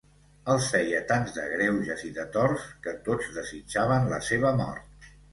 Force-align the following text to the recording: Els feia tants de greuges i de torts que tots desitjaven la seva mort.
Els 0.51 0.67
feia 0.75 0.99
tants 1.09 1.33
de 1.33 1.43
greuges 1.49 1.99
i 2.07 2.09
de 2.15 2.25
torts 2.35 2.63
que 2.87 2.93
tots 3.09 3.27
desitjaven 3.35 4.09
la 4.15 4.19
seva 4.29 4.55
mort. 4.63 5.07